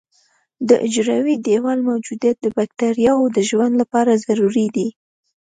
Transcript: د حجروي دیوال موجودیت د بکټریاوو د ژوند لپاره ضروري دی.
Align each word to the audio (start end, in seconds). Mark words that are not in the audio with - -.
د 0.67 0.69
حجروي 0.83 1.35
دیوال 1.45 1.79
موجودیت 1.89 2.35
د 2.41 2.47
بکټریاوو 2.57 3.33
د 3.35 3.37
ژوند 3.49 3.73
لپاره 3.81 4.21
ضروري 4.25 4.67
دی. 4.75 4.87